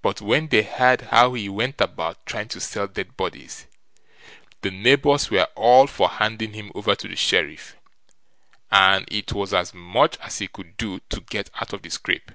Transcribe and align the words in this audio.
But 0.00 0.20
when 0.20 0.46
they 0.46 0.62
heard 0.62 1.00
how 1.00 1.34
he 1.34 1.48
went 1.48 1.80
about 1.80 2.24
trying 2.24 2.46
to 2.50 2.60
sell 2.60 2.86
dead 2.86 3.16
bodies, 3.16 3.66
the 4.60 4.70
neighbours 4.70 5.28
were 5.28 5.48
all 5.56 5.88
for 5.88 6.08
handing 6.08 6.52
him 6.52 6.70
over 6.76 6.94
to 6.94 7.08
the 7.08 7.16
Sheriff, 7.16 7.74
and 8.70 9.06
it 9.12 9.32
was 9.32 9.52
as 9.52 9.74
much 9.74 10.18
as 10.18 10.38
he 10.38 10.46
could 10.46 10.76
do 10.76 11.00
to 11.08 11.20
get 11.22 11.50
out 11.60 11.72
of 11.72 11.82
the 11.82 11.90
scrape. 11.90 12.30